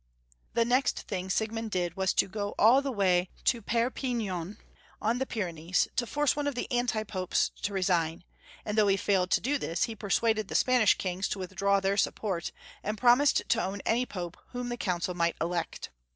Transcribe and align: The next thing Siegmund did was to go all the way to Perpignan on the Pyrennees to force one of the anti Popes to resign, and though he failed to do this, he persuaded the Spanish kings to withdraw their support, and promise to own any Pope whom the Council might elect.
The 0.55 0.65
next 0.65 1.01
thing 1.01 1.29
Siegmund 1.29 1.69
did 1.69 1.95
was 1.95 2.11
to 2.15 2.27
go 2.27 2.55
all 2.57 2.81
the 2.81 2.91
way 2.91 3.29
to 3.43 3.61
Perpignan 3.61 4.57
on 4.99 5.19
the 5.19 5.27
Pyrennees 5.27 5.87
to 5.95 6.07
force 6.07 6.35
one 6.35 6.47
of 6.47 6.55
the 6.55 6.67
anti 6.71 7.03
Popes 7.03 7.51
to 7.61 7.71
resign, 7.71 8.23
and 8.65 8.75
though 8.75 8.87
he 8.87 8.97
failed 8.97 9.29
to 9.29 9.41
do 9.41 9.59
this, 9.59 9.83
he 9.83 9.95
persuaded 9.95 10.47
the 10.47 10.55
Spanish 10.55 10.95
kings 10.95 11.27
to 11.27 11.37
withdraw 11.37 11.79
their 11.79 11.97
support, 11.97 12.51
and 12.81 12.97
promise 12.97 13.31
to 13.33 13.63
own 13.63 13.79
any 13.85 14.07
Pope 14.07 14.37
whom 14.53 14.69
the 14.69 14.75
Council 14.77 15.13
might 15.13 15.35
elect. 15.39 15.91